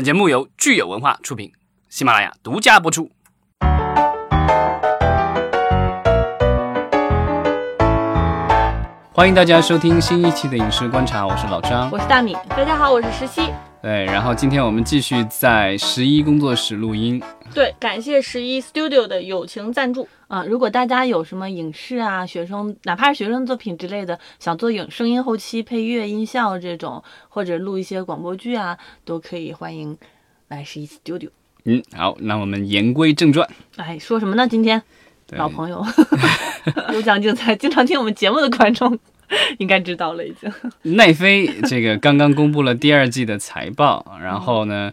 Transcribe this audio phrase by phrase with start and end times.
[0.00, 1.52] 本节目由聚友文化出品，
[1.90, 3.10] 喜马拉雅独家播出。
[9.12, 13.52] 欢迎大家收听新一期的《影视观察》，我是老张，我是大米，大家好，我是石溪。
[13.82, 17.20] 对，然后今天我们继续在十一工作室录音。
[17.54, 20.44] 对，感谢十一 Studio 的友情赞助啊！
[20.44, 28.76] 如果大家有什么影视啊、学生，哪怕是学生作品之类的，想做影声音后期、配乐、音效这种，或者录一些广播剧啊，
[29.06, 29.96] 都可以欢迎
[30.48, 31.30] 来十一 Studio。
[31.64, 33.48] 嗯，好，那我们言归正传。
[33.76, 34.46] 哎，说什么呢？
[34.46, 34.82] 今天
[35.30, 35.82] 老朋友
[36.92, 38.98] 有奖竞猜， 经常听我们节目的观众。
[39.58, 40.50] 应该知道了，已经。
[40.96, 44.92] 奈飞这个刚刚公布了第二季的财报，然后呢，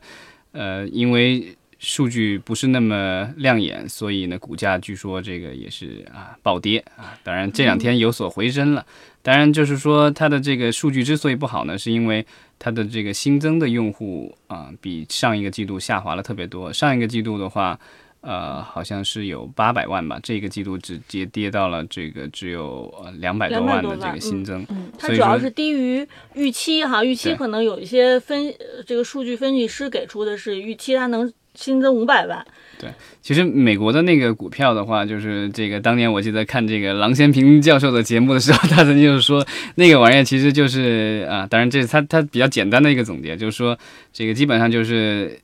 [0.51, 7.17] 呃，因为数据不是那么亮眼，所以呢，股价据说这个也是啊暴跌啊。
[7.23, 8.85] 当然这两天有所回升了。
[9.21, 12.25] 当然就是说它的这个数据之所以不好呢，是因为
[12.57, 16.71] 它的这个新增的用户啊比上一个季度下滑了特别多。
[16.71, 17.79] 上一个季度的话。
[18.27, 28.53] 呃，好像是有八百万吧，这个季度直接跌到了这个只有两百多万的这个新增，嗯，它主要是低于预期哈，预期可能有一些分
[28.85, 32.45] 这个数据分析师给出的是预期它能新增五百万。
[32.77, 32.89] 对，
[33.21, 43.79] 其实美国的那个股票的话，就是这个当年我记得看这个郎咸平教授的节目的时候， 他曾经就是说那个玩意儿其实就是啊，当然这是他他比较简单的一个总结，就是说
[44.11, 45.39] 这个基本上就是。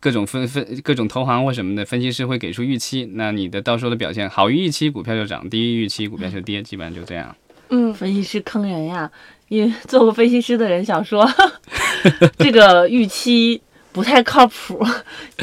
[0.00, 7.34] 各种分分各种投行或什么的分析师会给出预期，那你的到时候的表现好于预期，股票就涨；低于预期，股票就跌，基本上就这样。
[7.68, 9.10] 嗯，分析师坑人呀，
[9.48, 11.28] 因为做过分析师的人想说，
[12.38, 13.60] 这个预期
[13.92, 14.78] 不太靠谱，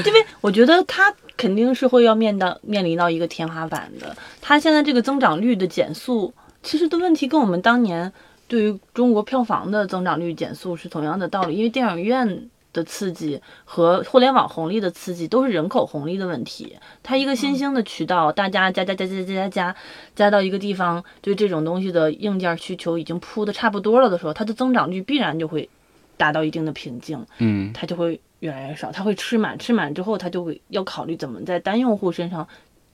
[0.06, 4.16] 因为我觉得他肯定是会要面到面临到一个天花板的。
[4.42, 8.14] 他现在这个增长率的减速，其实的问题跟我们当年
[8.48, 12.50] 对于中国票房的增长率减速是同样的道理，因为电影院。
[12.74, 16.76] 的刺激和互联网红利的刺激都是人口红利的问题。
[17.04, 19.76] 它一个新兴的渠道，大家加加加加加加加
[20.16, 25.70] 加到一个地方，对这种东西的硬件需求已经铺的差不多了的时候，它的增长率必然就会
[26.18, 27.26] 达到一定的瓶颈。
[27.38, 32.48] 嗯，它就会越来越少，它会吃满，吃满之后，它就会要考虑怎么在单用户身上。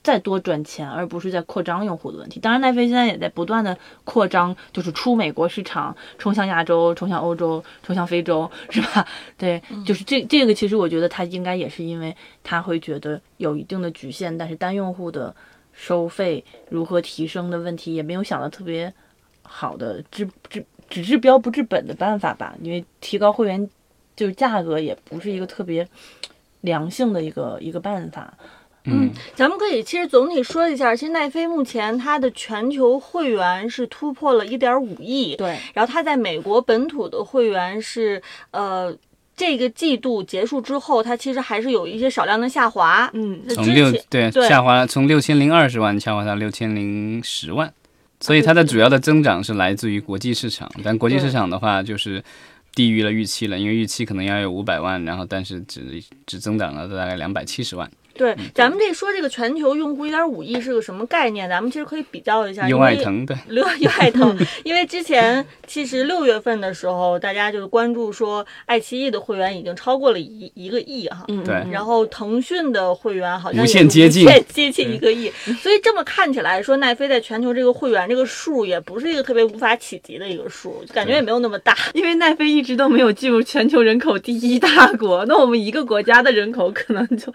[0.10, 2.40] 再多赚钱，而不是在扩张用户的问题。
[2.40, 9.06] 当然，奈飞现在也在不断的扩张，就是出美国市场，冲向亚洲，冲向欧洲，冲向非洲，是吧？
[9.38, 15.36] 对，就是这这个，其实我觉得它应该也是因为他会觉得有一定的局限，但是单用户的
[15.74, 18.92] 收费如何提升的问题，也没有想到特别
[19.44, 22.56] 好的治治只治标不治本的办法吧？
[22.64, 23.70] 因为提高会员
[24.16, 25.88] 就是价格也不是一个特别
[26.62, 28.34] 良性的一个一个办法。
[28.92, 38.96] 嗯，咱们可以其实总体说一下，其实奈飞目前它的全球会员是突破了一点五亿，对，然后它在美国本土的会员是，呃，
[39.36, 47.74] 这个季度结束之后，它其实还是有一些少量的下滑，嗯，从六对下滑从六千零二十万下滑到六千零十万，
[48.20, 52.24] 所以它的主要的增长是来自于国际市场，但国际市场的话就是
[52.76, 57.90] 低于了预期了，因为预期可能要有五百万，然后但是只只增长了大概两百七十万。
[58.20, 61.48] 对，咱们这说这个全球用户一点五亿是个什么概念？
[61.48, 62.68] 咱们其实可以比较一下。
[62.68, 71.24] 优爱腾的， 优爱腾， 因为之前其实六月份的时候，大家就是关注说，爱奇艺的会员已经超过了一一个亿哈。
[71.30, 71.64] 嗯，对。
[71.72, 75.32] 然后腾讯的会员好像无限接近，接近一个亿。
[75.62, 81.74] 所以这么看起来说，奈飞在全球这个会员这个数也不是一个特别无法企及的一个数，感觉也没有那么大。
[81.96, 87.34] 因为奈飞一直都没有进入全球人口第一大国，那我们一个国家的人口可能就。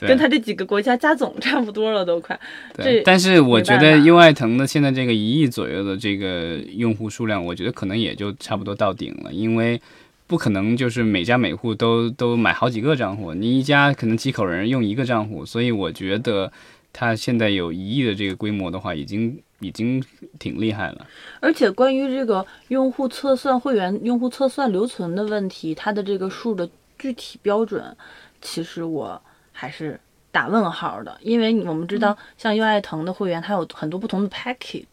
[0.00, 2.38] 跟他这几个国家加总差不多了，都快。
[2.74, 9.80] 对，但是我觉得优爱腾的现在这个一亿左右的这个用户数量，我觉得可能也就差不多到顶了，因为
[10.28, 16.52] 不可能就是每家每户都都买好几个账户，你一家可能几口人用一个账户，所以我觉得
[16.92, 20.00] 他现在有一亿的这个规模的话，已经已经
[20.38, 21.06] 挺厉害了。
[21.40, 27.96] 而且关于这个用户测算会员用户测算留存的问题，它的这个数的具体标准，
[28.40, 29.20] 其实我。
[29.60, 29.98] 还是
[30.30, 34.84] 打问号的，因为我们知道，像优爱腾的会员，它有很多不同的 package，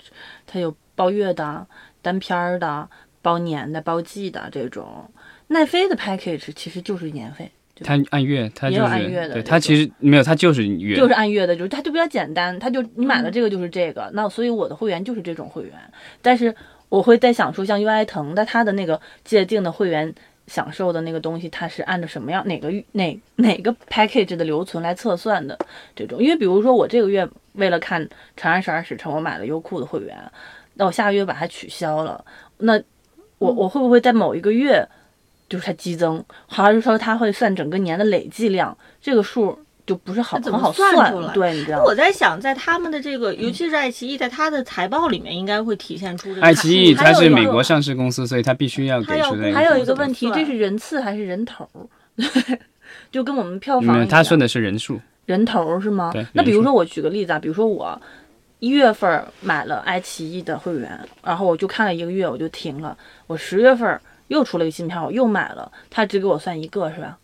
[0.47, 1.67] 它有包月的、
[2.01, 2.89] 单片儿的、
[3.21, 5.07] 包年的、包季的这种。
[5.49, 7.51] 奈飞的 package 其实就是年费，
[7.83, 15.73] 它按月，它也有按月的，对，它其实没有，它就是月，就是按月的，就是它就比较简单，它就你买了这个就是这个，那所以我的会员就是这种会员。
[16.23, 16.55] 但是
[16.89, 20.11] 我会在想说，像优爱腾的它的那个界定的会员。
[20.47, 25.57] 享受的那个东西，它是按照什么样哪个哪哪个 package 的留存来测算的？
[25.95, 28.05] 这种，因为比如说我这个月为了看
[28.37, 30.17] 《长安十二时辰》，我买了优酷的会员，
[30.75, 32.23] 那我下个月把它取消了，
[32.57, 32.77] 那
[33.39, 34.87] 我我会不会在某一个月
[35.49, 41.83] 就是它激增，还是说它会算整个年的累计量，这个数就不是好那怎么很好算出来对，你知道？
[41.83, 46.41] 我在想，在他们的这个，尤其是爱奇艺，在它的财报里面应该会体现出这个。
[46.41, 49.07] 爱奇艺它是美国上市公司，所以它必须要给
[49.53, 49.77] 还有。
[49.77, 51.85] 一个问题，这是人次还是人头儿？
[53.11, 58.01] 就跟我们票房一嗯，样，他说的是人数，人头儿是吗那比如说我举个例子啊，比如说我
[58.59, 62.97] 一月份儿买了爱奇艺的会员，然后我就看了一个月，我就停了。
[63.27, 67.17] 我十月份儿又出了一个新票，我又买了，他只给我算一个是吧？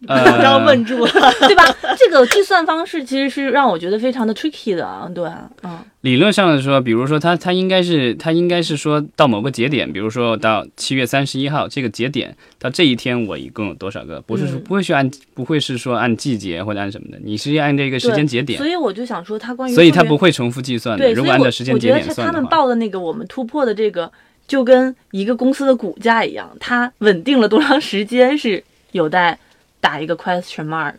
[0.06, 1.10] 呃，要问住了。
[1.40, 1.64] 对吧？
[1.98, 5.26] 这个计算方式其实是让我觉得非常的 tricky 的啊，对，
[5.62, 14.20] 嗯，理论上来说，比如说它它应该是它应该是说到某个节点，比如说到七月三十一号这个节点，到这一天我一共有多少个？
[14.20, 21.10] 不是说嗯不会去按不会是说按季节或者按什么的，你是按这个时间节点所，以我就想说，他关于所以它不会重复计算的。
[21.14, 24.12] 如果按照时间节我觉得是他们点算的话，报的那个我们突破的这个，
[24.46, 28.62] 就跟一个公司的股价一样，它稳定了多长时间是
[28.92, 29.38] 有待
[29.80, 30.94] 打一个 question mark，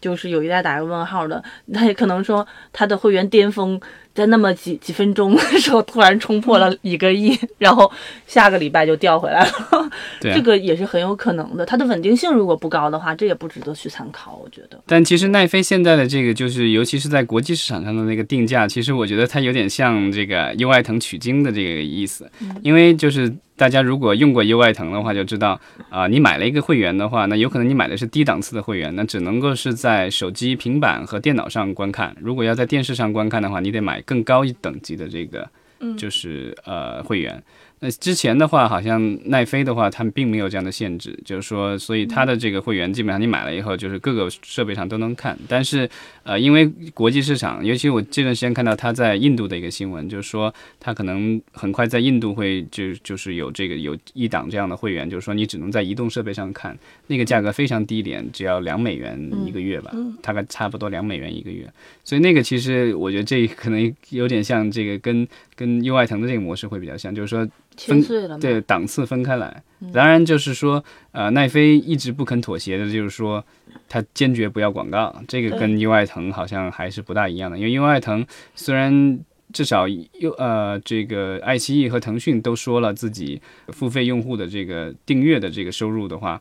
[0.00, 1.42] 就是有一代打一个问号的。
[1.72, 3.80] 他也可能说他的会员巅峰
[4.14, 7.90] 在那么几几分钟的时候突然冲破了一个亿，然后
[8.26, 9.90] 下个礼拜就掉回来了，
[10.20, 11.66] 对啊这个也是很有可能的。
[11.66, 14.80] 它的稳定性如果不高的话，这也不值得去参考，我觉得。
[14.86, 22.30] 但其实奈飞现在的这个，就是尤其是在国际市场上的那个定价，其实我觉得它有点像这个优爱腾取经的这个意思，
[22.62, 32.14] 因为就是大家如果用过优爱腾的话，就知道啊、你买了一个会员的话，那有可能你买的是低档次的会员，那只能够是在手机、平板和电脑上观看。
[32.20, 35.48] 如果要在电视上观看的话，你得买更高一等级的这个，
[35.96, 37.42] 就是呃会员。
[37.84, 45.38] 那之前的话，好像奈飞的话，他们并没有这样的限制，就是说，所以它的这个会员基本上你买了以后，就是各个设备上都能看。
[45.46, 45.86] 但是，
[46.22, 46.64] 呃，因为
[46.94, 56.74] 国际市场，尤其我这段时间看到他在印度的一个新闻，就是说他可能很快在印度会就就是有这个有一档这样的会员，就是说你只能在移动设备上看，
[57.08, 61.70] 那个价格非常低廉，只要两美元一个月吧，大概差不多两美元一个月。
[62.02, 67.46] 所以那个其实我觉得这可能有点像这个跟跟优爱腾的这个模式会比较像，就是说
[67.76, 69.62] 切碎了嘛，对档次分开来。
[69.92, 73.44] 当然就是说，呃，奈飞一直不肯妥协的，就是说
[73.88, 77.58] 他坚决不要广告，这个跟优爱腾好像还是不大一样的。
[77.58, 79.18] 因为优爱腾虽然
[79.52, 86.40] 至少优呃这个爱奇艺和腾讯都说了自己付费用户的这个订阅的这个收入的话。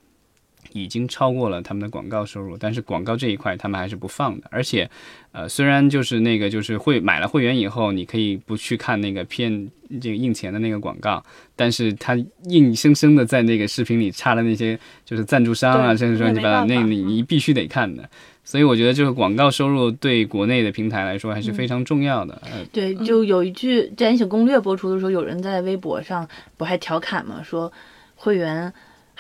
[0.72, 4.48] 已经超过了他们的广告收入，但是广告这一块他们还是不放的。
[4.50, 4.90] 而且，
[5.32, 9.70] 呃，虽然就是那个就是会买了会员以后，你可以不去看那个骗
[10.02, 11.24] 这个印钱的那个广告，
[11.56, 12.16] 但是他
[12.46, 18.10] 硬生生的在那个视频里插了那些就是赞助商啊，对甚至说你把那那你你必须得看的。
[18.46, 22.42] 所以我觉得这个广告收入对国内的平台来说还是嗯非常重要的。
[22.44, 26.28] 呃，对，就有一句《占星攻略》播出的时候，有人在微博上
[26.58, 27.72] 不还调侃嘛，说
[28.16, 28.74] 会员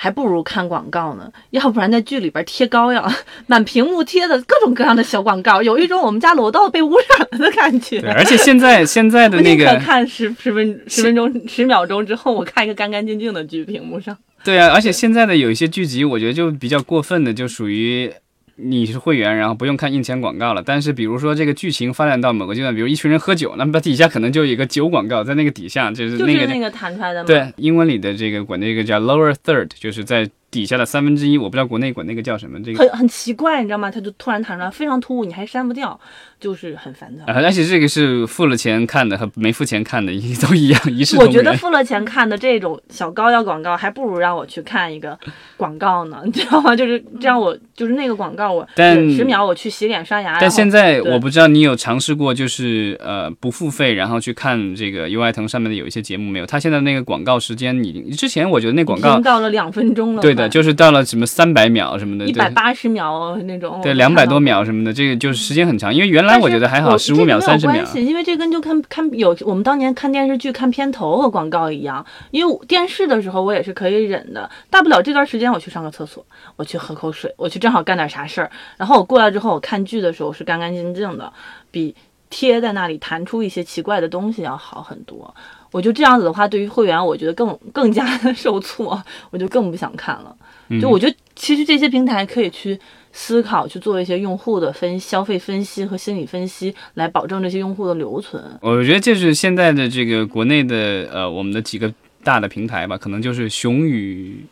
[0.04, 3.10] 还不如看广告呢，要不然在剧里边贴膏药，
[3.48, 8.02] 满屏幕贴的各种各样的小广告，有一种我们家楼道被污染了的感觉。
[8.02, 14.18] 对，而且现在 现在的那个看十十分十分钟十秒钟之后，我看一个干干净净的剧，屏幕上。
[14.44, 18.12] 对啊，而且现在的有一些剧集，我觉得就比较过分的，就属于
[18.56, 20.62] 你是会员，然后不用看印钱广告了。
[20.64, 27.28] 但是比如说这个剧情发展到某个阶段，比如一群人喝酒，那么底下可能就有一个酒广告在那个底下，就是那个就是那个弹出来的嘛。
[27.28, 33.90] 对，英文里的这个管这个叫 lower third，就是在底下的三分之一，我不知道国内管那个叫什么，这个很很奇怪，你知道吗？
[33.90, 36.00] 它就突然弹出来，非常突兀，你还删不掉，
[36.40, 37.24] 就是很烦躁。
[37.26, 41.33] 啊，而且这个是付了钱看的和没付钱看的都一样， 一视同仁。
[41.33, 45.18] 我觉得付了钱看的这种小膏药广告，还不如让我去看一个
[45.57, 46.76] 广告呢， 你知道吗？
[46.76, 50.38] 就是这样我，就是那个广告，我但十秒我去洗脸刷牙。
[50.40, 56.45] 但现在我不知道你有尝试过，就是呃不付费，然后去看这个优爱腾上面的有一些节目没有？
[56.45, 65.94] 它现在那个广告时间已经之前我觉得那广告已经到了两分钟了，对的，就是到了什么三百秒什么的，一对百八十秒那种，对我两百多秒什么的，这个就是时间很长。
[65.94, 67.85] 因为原来我觉得还好，我十五秒、三十秒没有。
[67.85, 81.31] 关系因为这跟就看看有我们当年看电视剧看片头和广告一样，因为电视的时候我也是可以忍的，大不了这段时间我去上个厕所，我去喝口水，我去正好干点啥事儿，然后我过来之后我看剧的时候是干干净净的，
[81.71, 81.95] 比
[82.35, 85.31] 贴在那里弹出一些奇怪的东西要好很多。
[85.71, 88.99] 我就这样子的话，对于会员，我觉得更更加的 受挫，
[89.30, 90.35] 我就更不想看了。
[90.69, 92.80] 嗯就我觉得，其实这些平台可以去
[93.11, 98.44] 思考，去做一些用户的分消费分析和心理分析，来保证这些用户的留存。
[98.61, 104.45] 我觉得这是现在的这个国内的呃我们的几个大的平台吧，可能就是熊与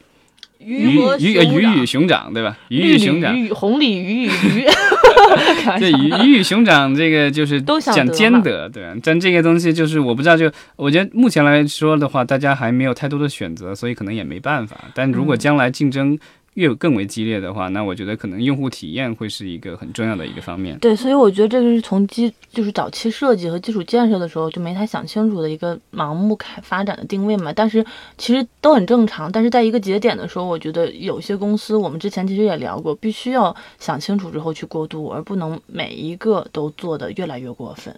[0.60, 2.58] 鱼鱼呃鱼与熊掌对吧？
[2.70, 3.36] 鱼与熊掌。
[3.36, 4.66] 鱼与红鲤鱼与鱼，
[5.80, 14.78] 对，鱼鱼与熊掌这个就是都讲兼得，对啊，但这个东西就是我不知道，就我觉得目前来说的话，大家还没有太多的选择，所以可能也没办法。
[14.94, 15.40] 但如果嗯。
[15.42, 16.20] 将来竞争
[16.56, 20.78] 越更为激烈的话，那我觉得可能用户体验会是一个很重要的一个方面。
[20.80, 27.54] 对，所以我觉得这个是从基就是早期设计和基础建设的时候就没太想清楚的一个盲目开发展的定位嘛。
[27.54, 27.86] 但是
[28.18, 37.98] 其实都很正常，但是在一个节点的时候，我觉得有些公司我们之前其实也聊过，必须要想清楚之后去过渡，而不能每一个都做得越来越过分。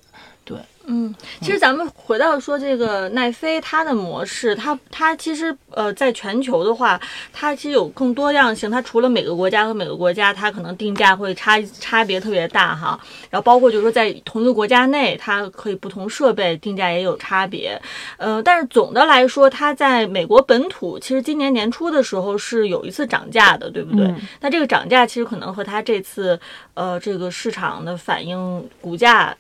[0.85, 6.99] 嗯，其实咱们回到说这个奈飞它的模式，它它其实呃在全球的话，
[7.31, 8.69] 它其实有更多样性。
[8.69, 12.99] 它除了每个国家和每个国家，它可能定价会差差别特别大哈。
[13.29, 17.81] 然后包括就是说在同一个国家内，它可以不同设备定价也有差别。
[18.17, 24.05] 呃，但是总的来说，它在美国本土其实今年年初的时候是有一次涨价的，对不对？
[24.07, 26.37] 嗯那这个涨价其实可能和它这次
[26.73, 29.33] 呃这个市场的反应股价。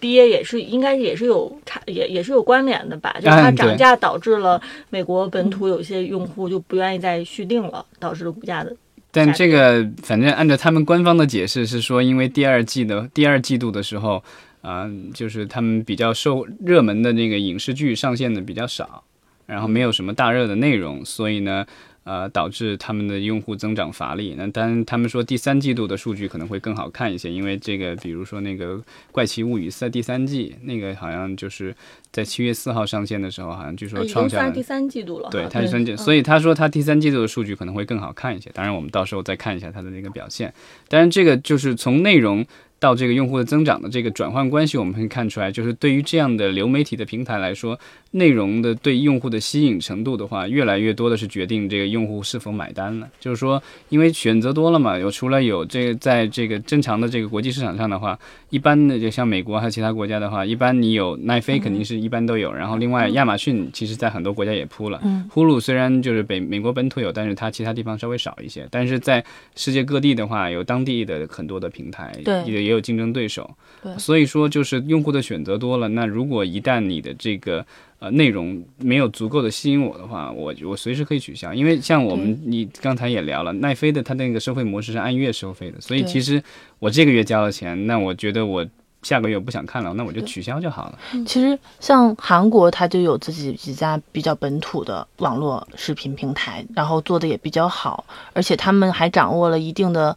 [0.00, 8.74] 跌也是应该也是有差也也是有关联的吧，就是它涨价导致了美国本土有些用户就不愿意再续订了，导致了股价的
[9.10, 14.22] 但这个反正按照他们官方的解释是说，因为第二季的第二季度的时候，
[14.60, 19.02] 啊、就是他们比较受热门的那个影视剧上线的比较少，
[19.46, 21.64] 然后没有什么大热的内容，所以呢，
[22.08, 24.34] 呃，导致他们的用户增长乏力。
[24.34, 28.76] 那当然，他们说第三季度的数据可能会更好看一些，因为这个，比如说那个
[29.12, 31.74] 《怪奇物语》三第三季，那个好像就是
[32.10, 35.28] 在七月四号上线的时候，好像据说创下了第三季度了。
[35.28, 38.48] 对，它是三季，所以他说他第三季度的数据可能会更好看一些。
[38.54, 40.50] 当然，我们到时候再看一下它的那个表现。
[40.88, 42.42] 当然，这个就是从内容
[42.80, 47.78] 到这个用户的增长的这个转换关系，我们可以看出来，就是对于这样的流媒体的平台来说，
[48.12, 53.08] 内容的对用户的吸引程度的话，越来越多的是决定这个用户是否买单了。
[53.18, 58.18] 就是说，因为选择多了嘛，有除了有这个在这个正常的这个国际市场上的话，
[58.50, 65.00] 一般的就像美国还有其他国家的话，一般你有奈飞肯定是一般都有，然后另外亚马逊其实在很多国家也铺了。
[65.04, 68.66] 嗯呼噜虽然就是北美国本土有，但是它其他地方稍微少一些。
[68.70, 73.50] 但是在世界各地的话，有当地的很多的平台，对也也有竞争对手。
[73.82, 77.64] 对所以说就是用户的选择多了，那如果一旦你的这个
[77.98, 81.54] 呃内容没有足够的吸引我的话，我我随时可以取消。
[81.54, 86.42] 因为像我们你刚才也聊了，奈飞的它那个收费模式是按月收费的，所以其实
[86.78, 88.66] 我这个月交了钱，那我觉得我
[89.02, 90.98] 下个月不想看了，那我就取消就好了。
[91.24, 100.16] 其实像韩国，它就有自己几家比较本土的网络视频平台，然后做的也比较好，而且他们还掌握了一定的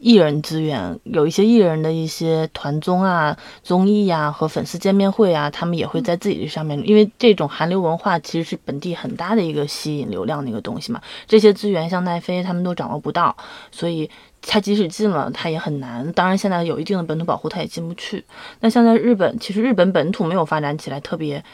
[0.00, 11.00] 艺人资源，有一些艺人的一些团综啊、综艺啊和粉丝见面会啊，他们也会在自己这上面，因为这种韩流文化其实是本地很大的一个吸引流量的一个东西嘛。
[11.26, 13.36] 这些资源像奈飞他们都掌握不到，
[13.70, 16.10] 所以他即使进了，他也很难。
[16.12, 18.24] 当然，现在有一定的本土保护，他也进不去。
[18.60, 21.44] 那像在日本，其实日本本土没有发展起来特别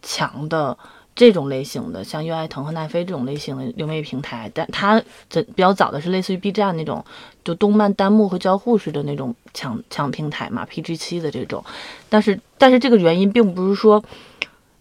[0.00, 0.78] 强的
[1.16, 7.02] 这种类型的，像优爱腾和奈飞这种类型的流媒体平台，但它这比较早的是类似于 B 站那种，
[7.42, 11.64] 就动漫弹幕和交互式的那种强强平台嘛，PG 七的这种。
[12.10, 14.04] 但是，但是这个原因并不是说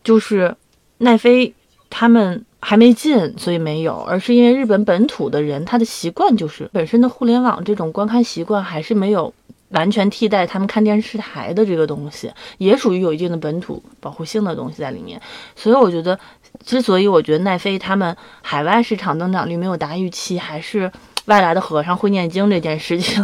[0.04, 0.54] 就是
[0.98, 1.54] 奈飞
[1.90, 9.34] 他们还没进，所以没有，而是因为日本本土的人他的习惯就是本身的互联网这种观看习惯还是没有
[9.76, 15.22] 完全替代他们看电视台的这个东西，也属于有一定的本土保护性的东西在里面。
[15.56, 16.18] 所以我觉得，
[16.66, 20.92] 之所以我觉得奈飞他们海外市场增长率没有达预期，还是
[21.26, 23.24] 外来的和尚会念经这件事情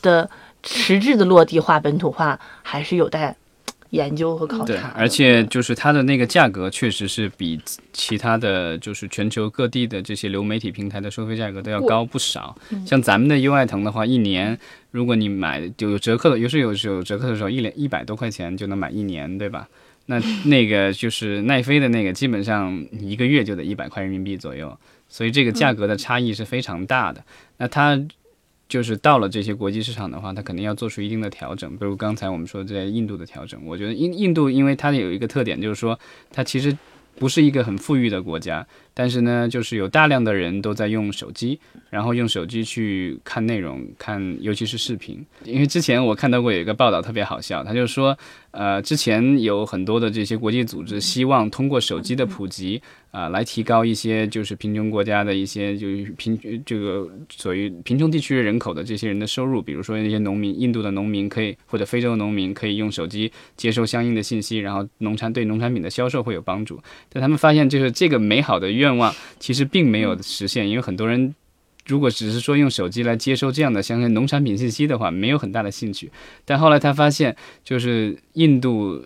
[0.00, 0.30] 的
[0.64, 3.36] 实质的落地化、本土化，还是有待
[3.90, 7.60] 研究和考察对。，而且就是它的那个价格确实是比
[7.92, 12.56] 其他的就是全球各地的这些流媒体平台的收费价格都要高不少。
[12.86, 14.58] 像咱们的优爱腾的话，一年
[14.90, 19.68] 如果你买就有折扣的，有时有时有折扣的时候，一连一百多块钱就能买一年，对吧？
[20.06, 20.18] 那
[20.48, 24.74] 那个就是奈飞的那个，基本上一个月就得一百块人民币左右，
[25.08, 27.22] 所以这个价格的差异是非常大的。
[27.58, 28.00] 那它
[28.68, 33.58] 就是到了这些国际市场的话，它肯定要做出一定的调整，比如刚才我们说在印度的调整。
[33.64, 35.98] 我觉得印印度因为它有一个特点，就是说
[36.30, 36.76] 它其实
[37.16, 38.66] 不是一个很富裕的国家，
[38.98, 41.56] 但是呢，就是有大量的人都在用手机，
[41.88, 45.24] 然后用手机去看内容，看尤其是视频。
[45.44, 48.18] 因为之前我看到过有一个报道特别好笑，他就说，
[48.50, 66.78] 呃，之前有很多的这些国际组织希望通过手机的普及啊、来提高一些就是贫穷国家的一些就是贫这个所谓贫穷地区人口的这些人的收入，比如说那些农民，印度的农民可以或者非洲农民可以用手机接收相应的信息，然后农产对农产品的销售会有帮助。
[67.08, 71.34] 但他们发现，就是这个美好的愿望其实并没有实现，因为很多人
[71.86, 76.10] 如果只是说用手机来接收这样的相关农产品信息的话，没有很大的兴趣。
[76.44, 79.02] 但后来他发现，就是印度，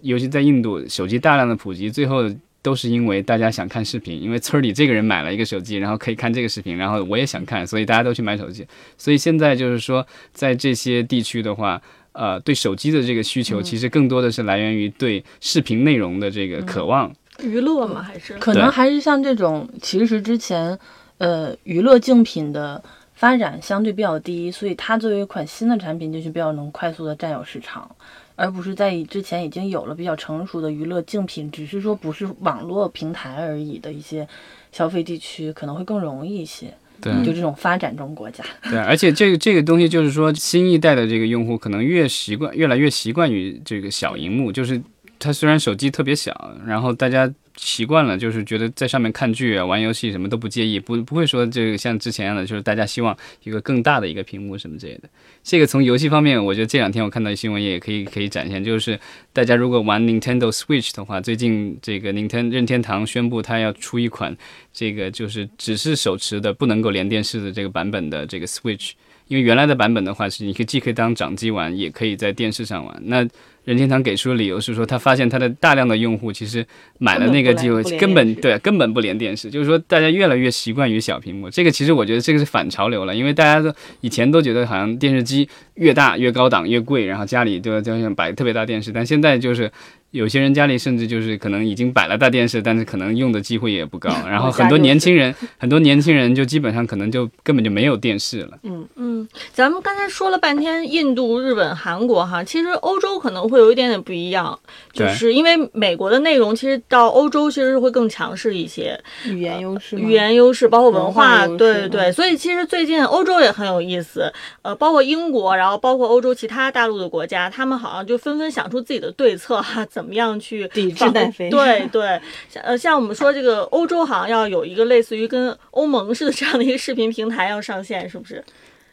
[0.00, 2.22] 尤其在印度，手机大量的普及，最后
[2.62, 8.64] 都是因为大家想看视频，因为村里这个人买了一个手机，然后可以看这个视频，然后我也想看，所以大家都去买手机。
[8.96, 17.12] 所以现在就是说，在这些地区的话，呃，对手机的这个需求，其实更多的是来源于对视频内容的这个渴望。
[17.42, 20.78] 娱乐吗，还是可能还是像这种，其实之前，
[21.18, 22.82] 呃，娱乐竞品的
[23.14, 27.90] 发展相对比较低，所以它作为一款新的产品，就是比较能快速的占有市场，
[28.36, 34.26] 而不是在之前已经有了比较成熟的娱乐竞品，只是说不是网络平台而已的一些
[34.72, 36.72] 消费地区，可能会更容易一些。
[37.00, 38.44] 对，就这种发展中国家。
[38.70, 44.80] 对，而且这个这个东西就是说，新一代的这个用户可能越习惯，越来越习惯于这个小荧幕，就是。
[45.22, 55.08] 它虽然手机特别小，然后大家习惯了，就是觉得在上面看剧啊、玩游戏什么都不介意，不不会说这个像之前一样的，就是大家希望一个更大的一个屏幕什么之类的。
[55.44, 58.98] 这个从游戏方面，我觉得这两天我看到新闻也可以可以展现，就是
[59.32, 64.36] 大家如果玩 Nintendo Switch 的话，最近这个 Nintendo 任天堂宣布它要出一款
[64.72, 68.92] 这个就是只是手持的，不能够连电视的这个版本的这个 Switch，
[69.32, 73.02] 因为原来的版本的话是你可以既可以当掌机玩，也可以在电视上玩。
[73.04, 73.26] 那
[73.64, 76.66] 任天堂给出的理由是说，他发现他的大量的用户其实
[76.98, 81.48] 买了那个机会，根本对根本不连电视，就是说大家越来越习惯于小屏幕。
[81.48, 89.72] 这个其实我觉得这个是反潮流了，因为大家都以前都觉得好像电视机越大越高档越贵，然后家里就要就像摆特别大电视，但现在就是。
[90.12, 94.10] 有些人家里甚至就是可能已经摆了大电视，但是可能用的机会也不高。
[94.28, 98.58] 然后很多年轻人，很多年轻人就基本上可能就根本就没有电视了。
[98.62, 104.58] 嗯嗯，咱们刚才说了半天印度、日本、韩国哈，其实欧洲可能会有一点点不一样，
[104.92, 112.12] 就是因为美国的内容其实到欧洲其实会更强势一些，语言优势，语言优势，包括文化，对对对。
[112.12, 120.01] 所以其实最近欧洲也很有意思，呃，包括英国，然后包括欧洲其他大陆的国家，他们好像就纷纷想出自己的对策哈，怎。
[120.02, 121.04] 怎么样去抵制？
[121.48, 128.42] 对对，像呃像我们说这个欧洲好像要有一个类似于跟欧盟似的这样的一个视频平台要上线，是不是？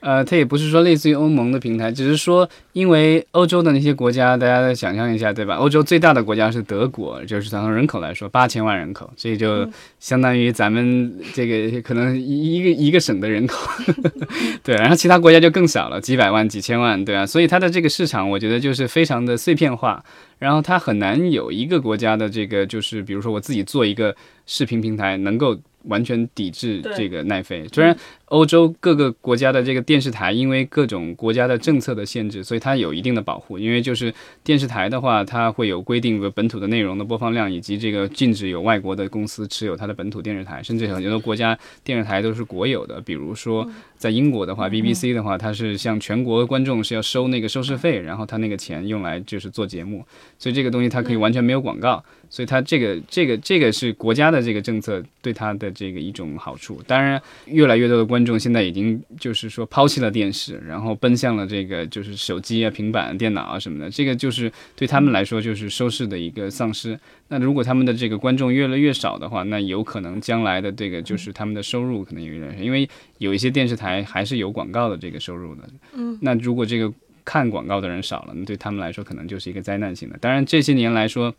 [0.02, 5.56] 呃，它也不是说类似于欧盟的平台，只是说，因为欧洲的那些国家，大家再想象一下，对吧？
[5.56, 13.70] 欧洲最大的国家是德国，就是从人口来说，八千万人口，所以就相当于咱们这个可能一一个一个省的人口，
[14.64, 14.76] 对。
[14.76, 17.26] 然后其他国家就更少了，几百万、几千万，对啊。
[17.26, 20.02] 所以它的这个市场，我觉得就是非常的碎片化，
[20.38, 27.96] 然后它很难有一个国家的这个，就是比如说我自己做一个视频平台，能够完全抵制这个奈飞，虽然。
[28.30, 33.60] 欧洲各个国家的这个电视台，因为各种国家的政策的限制，所以它有一定的保护。
[33.60, 34.14] 因为就是
[34.44, 43.02] 电视台的话，它会有规定本土的内容的播放量，以及这个禁止有外国的公司持有它的本土电视台，甚至很多国家电视台都是国有的。
[43.02, 50.06] 比如说在英国的话，BBC 的话，它是向全国观众是要收那个收视费，然后它那个钱用来就是做节目，
[50.38, 56.80] 所以这个东西它可以完全没有广告，所以它这个这个这个是国家的这个政策对它的这个一种好处。
[56.86, 58.19] 当然，越来越多的观。
[58.20, 63.90] 观众现在已经就是说抛弃了电视，然后奔向了这个就是手机啊、平板、电脑啊什么的。
[63.90, 67.00] 这个就是对他们来说就是收视的一个丧失。
[67.30, 75.70] 那如果他们的这个观众越来越少的话，那有可能将来的这个就是他们的收入可能有点少，因为有一些电视台还是有广告的这个收入的。
[75.94, 76.92] 嗯，那如果这个
[77.24, 80.18] 看广告的人少了，那对他们来说可能就是一个灾难性的。
[80.18, 81.34] 当然这些年来说，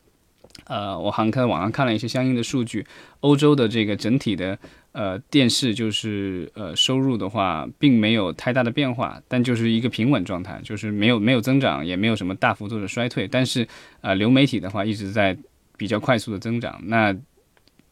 [0.64, 2.86] 呃，我好像看网上看了一些相应的数据，
[3.20, 4.58] 欧洲的这个整体的。
[4.92, 13.28] 呃，电视就是呃收入的话，并没有太大的变化，但就是一个平稳状态，就是没有没有增长，也没有什么大幅度的衰退。
[13.28, 13.66] 但是
[14.00, 15.36] 呃，流媒体的话一直在
[15.76, 16.80] 比较快速的增长。
[16.86, 17.16] 那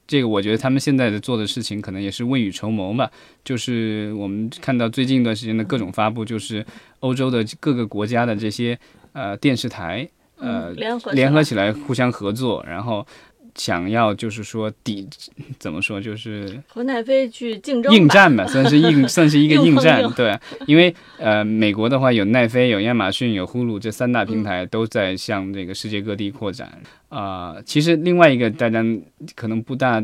[0.09, 3.09] 这个我觉得他们现在的做的事情可能也是未雨绸缪吧。
[3.45, 6.67] 就是我们看到最近一段时间的各种发布，就是
[6.99, 8.77] 欧洲的各个国家的这些
[9.13, 10.09] 呃电视台
[10.39, 13.07] 呃联合起来互相合作，然后。
[13.59, 15.07] 想要就是说抵
[15.59, 27.57] 怎么说就是和奈飞去竞争应战吧， 算是应算是一个 应战，对，因为呃美国的话有奈飞有亚马逊有呼噜这三大平台都在向这个世界各地扩展啊。
[27.67, 28.83] 其实另外一个大家
[29.35, 30.03] 可能不大。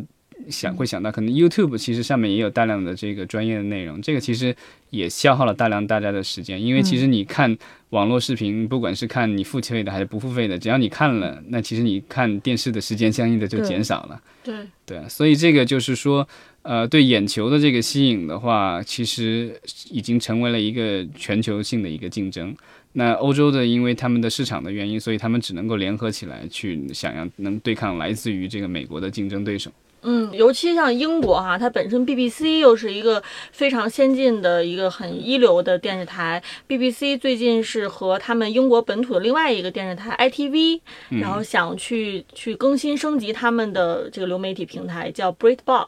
[0.50, 4.54] 想会想到，可能 YouTube 其实上面也有大量的这个专业的内容，这个其实
[4.90, 6.62] 也消耗了大量大家的时间。
[6.62, 7.56] 因为其实你看
[7.90, 14.20] 网络视频，不管是看你付费的还是不付费的，只要你看了，那其实你看电视的时间相应的就减少了。
[14.42, 16.28] 对对，所以这个就是说，
[16.62, 19.58] 呃，对眼球的这个吸引的话，其实
[19.90, 22.54] 已经成为了一个全球性的一个竞争。
[22.96, 29.70] 那欧洲的，因为他们的市场的原因，所以他们只能够联合起来去想要能对抗来自于这个美国的竞争对手。
[30.04, 36.42] 嗯，尤其像英国哈，它本身 BBC 又是一个非常先进的一个很一流的电视台。
[36.68, 40.80] BBC 最近是和他们英国本土的另外一个电视台 ITV，
[41.20, 45.86] 然后想去去更新升级他们的这个流媒体平台，叫 BritBox。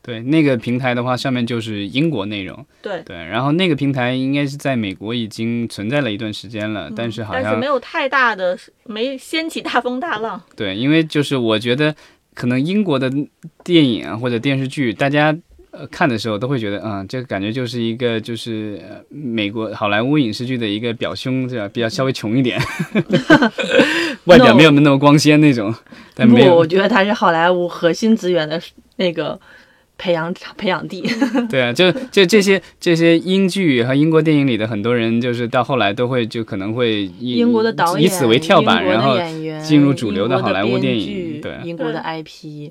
[0.00, 2.64] 对，那个平台的话，上面就是英国内容。
[2.80, 10.40] 对对，然后那个平台应该是在美国已经存在了一段时间了，但是好像但是没有太大的，没掀起大风大浪。
[10.56, 11.94] 对，因为就是我觉得
[12.38, 13.12] 可能英国的
[13.64, 15.36] 电影啊或者电视剧，大家
[15.72, 21.68] 呃看的时候都会觉得，嗯，这个感觉就是一个就是呃美国好莱坞影视剧的一个表兄，对吧？
[21.72, 22.56] 比较稍微穷一点，
[24.26, 25.74] 外表没有那么光鲜那种，
[26.14, 28.60] 但没不，有我觉得他是好莱坞核心资源的
[28.98, 29.38] 那个
[29.98, 31.02] 培养 培养地。
[31.50, 39.18] 对啊，就就这些这些英剧和英国电影里的很多人，就是到后来都会就可能会以英国的导演以此为跳板，然后
[39.62, 42.70] 进入主流的好莱坞电影，对英国的 IP，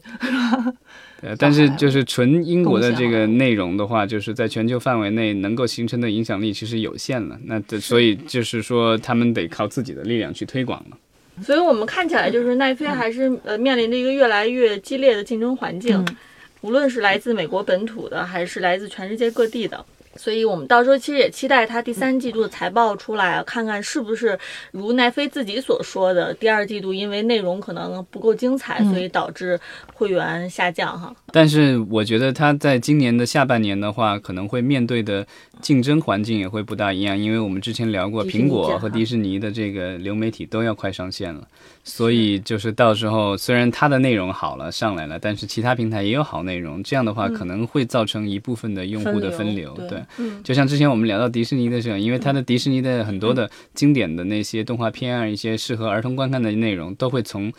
[1.21, 7.37] 对，但是就是纯英国的这个内容的话，就是在全球范围内能够形成的影响力其实有限了。
[7.45, 10.97] 那这所以就是说，他们得靠自己的力量去推广了。
[11.43, 16.15] 所以我们看起来就是奈飞还是呃面临着一个越来越激烈的竞争环境，嗯
[16.61, 19.85] 无论是来自美国本土的，还是来自全世界各地的。
[20.15, 24.35] 所以我们到时候其实也期待它第三季度的财报出来，看看是不是
[24.71, 29.59] 如奈飞自己所说的，第二季度因为内容可能不够精彩，嗯所以导致
[29.93, 31.15] 会员下降哈。
[31.31, 35.23] 但是我觉得它在今年的下半年的话，可能会面对的
[35.61, 41.47] 竞争环境也会不大一样，因为我们之前聊过，苹果和迪士尼的这个流媒体都要快上线了，
[41.89, 50.03] 所以就是到时候虽然它的内容好了上来了，但是其他平台也有好内容，这样的话可能会造成一部分的用户的分分流，流对对。
[50.17, 57.51] 嗯，就像之前我们聊到迪士尼的时候，因为它的迪士尼的很多的经典的那些动画片啊，一些适合儿童观看的内容，都会从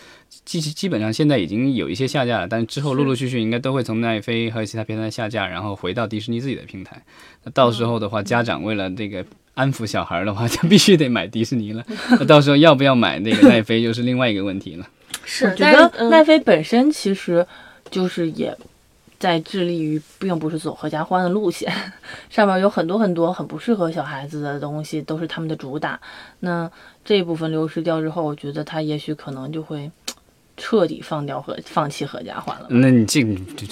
[0.45, 7.03] 基基本上现在已经有一些下架了，但是之后陆陆续续应该都会从奈飞和其他平台下架，然后回到迪士尼自己的平台。
[7.45, 9.25] 那到时候的话，家长为了这个。
[9.59, 11.85] 安抚小孩的话，就必须得买迪士尼了。
[12.11, 14.87] 那 到时候要不要买那个奈飞，又是另外一个问题了。
[15.25, 17.45] 是，我觉得奈飞本身其实
[17.91, 18.57] 就是也
[19.19, 21.73] 在致力于，并不是走合家欢的路线，
[22.31, 25.99] 上面有很多很多很不适合小孩子的东西，都是他们的主打。
[26.39, 26.71] 那
[27.05, 29.91] 这一部分流失掉之后，我觉得他也许可能就会
[30.57, 32.67] 彻底放掉和放弃合家欢了。
[32.71, 33.23] 那你这
[33.57, 33.67] 这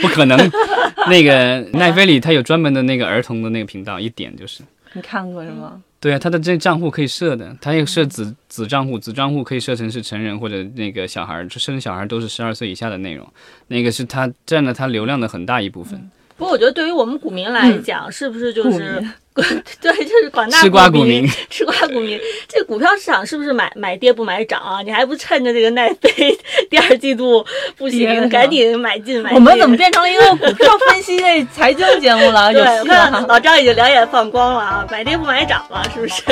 [0.00, 0.38] 不可能。
[1.08, 4.62] 那个奈飞里它有专门的那个儿童的那个频道，一点就是。
[4.96, 5.82] 你看过是吗？
[6.00, 13.26] 对啊，他的这账户可以设的，他也设子子账户，子账户可以设成是成人或者那个小孩儿，生小孩儿都是十二岁以下的内容，
[13.68, 16.10] 那个是他占了他流量的很大一部分。
[16.36, 19.02] 不过我觉得对于我们股民来讲，是不是就是
[19.82, 22.18] 对，就是广大吃瓜股股民， 吃瓜股民，
[22.48, 24.82] 这股票市场是不是买买跌不买涨啊？
[24.82, 26.38] 你还不趁着这个奈飞
[26.70, 27.44] 第二季度
[27.76, 29.34] 不行，赶紧买进买进？
[29.36, 32.52] 我们怎么变成了一个股票分析类财经节目了？
[32.52, 33.24] 有对，我戏看了！
[33.28, 36.22] 老张已经两眼放光了啊，买跌不买涨了，是不是？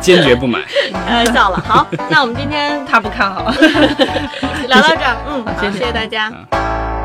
[0.00, 0.60] 坚决不买。
[1.06, 1.62] 开玩笑了。
[1.66, 3.52] 好，那我们今天他不看好。
[4.68, 6.32] 聊到这儿，嗯，好，谢谢大家。
[6.52, 6.95] 嗯